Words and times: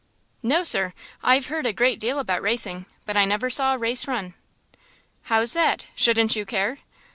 "No, 0.41 0.63
sir. 0.63 0.93
I've 1.21 1.45
heard 1.45 1.67
a 1.67 1.71
great 1.73 1.99
deal 1.99 2.17
about 2.17 2.41
racing, 2.41 2.87
but 3.05 3.15
I 3.15 3.23
never 3.23 3.51
saw 3.51 3.75
a 3.75 3.77
race 3.77 4.07
run." 4.07 4.33
"How's 5.25 5.53
that, 5.53 5.85
shouldn't 5.93 6.35
you 6.35 6.43
care?" 6.43 6.79